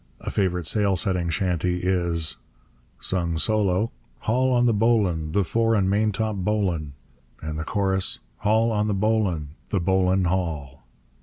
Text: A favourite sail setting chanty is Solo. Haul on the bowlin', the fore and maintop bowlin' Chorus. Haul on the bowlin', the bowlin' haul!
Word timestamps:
A 0.19 0.31
favourite 0.31 0.65
sail 0.65 0.95
setting 0.95 1.29
chanty 1.29 1.77
is 1.81 2.37
Solo. 2.99 3.91
Haul 4.21 4.51
on 4.51 4.65
the 4.65 4.73
bowlin', 4.73 5.33
the 5.33 5.43
fore 5.43 5.75
and 5.75 5.91
maintop 5.91 6.37
bowlin' 6.37 6.93
Chorus. 7.67 8.17
Haul 8.37 8.71
on 8.71 8.87
the 8.87 8.95
bowlin', 8.95 9.49
the 9.69 9.79
bowlin' 9.79 10.25
haul! 10.25 10.81